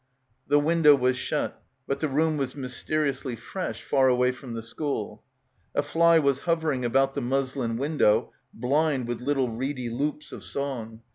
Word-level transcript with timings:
The 0.47 0.57
window 0.57 0.95
was 0.95 1.15
shut. 1.15 1.61
But 1.85 1.99
the 1.99 2.07
room 2.07 2.35
was 2.35 2.55
mys 2.55 2.83
teriously 2.83 3.37
fresh, 3.37 3.83
far 3.83 4.07
away 4.09 4.31
from 4.31 4.55
the 4.55 4.63
school. 4.63 5.21
A 5.75 5.83
fly 5.83 6.17
was 6.17 6.39
hovering 6.49 6.83
about 6.83 7.13
the 7.13 7.21
muslin 7.21 7.77
window 7.77 8.33
blind 8.51 9.07
with 9.07 9.21
little 9.21 9.49
reedy 9.51 9.89
loops 9.91 10.31
of 10.31 10.43
song. 10.43 11.01